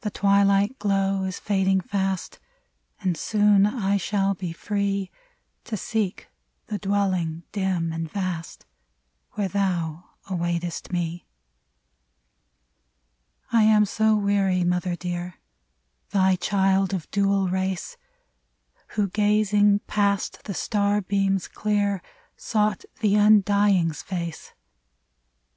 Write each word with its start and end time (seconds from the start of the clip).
The 0.00 0.10
twilight 0.10 0.80
glow 0.80 1.22
is 1.22 1.38
fading 1.38 1.80
fast, 1.80 2.40
And 3.00 3.16
soon 3.16 3.66
I 3.66 3.96
shall 3.96 4.34
be 4.34 4.52
free 4.52 5.12
To 5.62 5.76
seek 5.76 6.28
the 6.66 6.76
dwelling, 6.78 7.44
dim 7.52 7.92
and 7.92 8.10
vast, 8.10 8.66
Where 9.34 9.46
thou 9.46 10.06
awaitest 10.28 10.90
me. 10.92 11.28
I 13.52 13.62
am 13.62 13.84
so 13.84 14.16
weary, 14.16 14.64
mother 14.64 14.96
dear!— 14.96 15.36
Thy 16.10 16.34
child, 16.34 16.92
of 16.92 17.08
dual 17.12 17.46
race, 17.48 17.96
Who 18.96 19.06
gazing 19.06 19.82
past 19.86 20.42
the 20.46 20.54
star 20.54 21.00
beams 21.00 21.46
clear. 21.46 22.02
Sought 22.36 22.84
the 22.98 23.14
Undying's 23.14 24.02
face 24.02 24.52